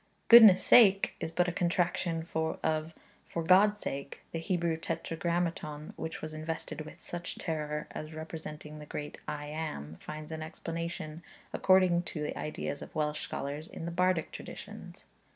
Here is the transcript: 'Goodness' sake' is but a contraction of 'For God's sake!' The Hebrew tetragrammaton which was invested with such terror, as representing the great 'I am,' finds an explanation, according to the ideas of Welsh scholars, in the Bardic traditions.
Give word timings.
'Goodness' 0.29 0.63
sake' 0.63 1.15
is 1.19 1.31
but 1.31 1.47
a 1.47 1.51
contraction 1.51 2.25
of 2.33 2.93
'For 3.27 3.43
God's 3.43 3.79
sake!' 3.79 4.21
The 4.31 4.39
Hebrew 4.39 4.75
tetragrammaton 4.75 5.93
which 5.95 6.23
was 6.23 6.33
invested 6.33 6.81
with 6.81 6.99
such 6.99 7.35
terror, 7.35 7.85
as 7.91 8.11
representing 8.15 8.79
the 8.79 8.87
great 8.87 9.19
'I 9.27 9.45
am,' 9.45 9.97
finds 9.99 10.31
an 10.31 10.41
explanation, 10.41 11.21
according 11.53 12.01
to 12.17 12.23
the 12.23 12.35
ideas 12.35 12.81
of 12.81 12.95
Welsh 12.95 13.21
scholars, 13.21 13.67
in 13.67 13.85
the 13.85 13.91
Bardic 13.91 14.31
traditions. 14.31 15.05